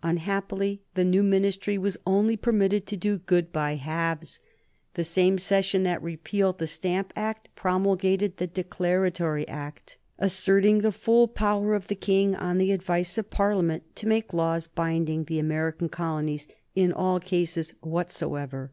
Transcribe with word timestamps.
Unhappily, 0.00 0.84
the 0.94 1.02
new 1.02 1.24
Ministry 1.24 1.76
was 1.76 1.96
only 2.06 2.36
permitted 2.36 2.86
to 2.86 2.96
do 2.96 3.18
good 3.18 3.52
by 3.52 3.74
halves. 3.74 4.38
The 4.94 5.02
same 5.02 5.38
session 5.38 5.82
that 5.82 6.00
repealed 6.00 6.58
the 6.58 6.68
Stamp 6.68 7.12
Act 7.16 7.48
promulgated 7.56 8.36
the 8.36 8.46
Declaratory 8.46 9.48
Act, 9.48 9.98
asserting 10.20 10.82
the 10.82 10.92
full 10.92 11.26
power 11.26 11.74
of 11.74 11.88
the 11.88 11.96
King, 11.96 12.36
on 12.36 12.58
the 12.58 12.70
advice 12.70 13.18
of 13.18 13.30
Parliament, 13.30 13.82
to 13.96 14.06
make 14.06 14.32
laws 14.32 14.68
binding 14.68 15.24
the 15.24 15.40
American 15.40 15.88
colonies 15.88 16.46
in 16.76 16.92
all 16.92 17.18
cases 17.18 17.72
whatsoever. 17.80 18.70